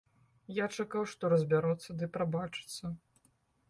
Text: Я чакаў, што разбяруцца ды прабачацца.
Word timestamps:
Я 0.59 0.65
чакаў, 0.77 1.03
што 1.13 1.31
разбяруцца 1.35 1.89
ды 2.01 2.13
прабачацца. 2.19 2.85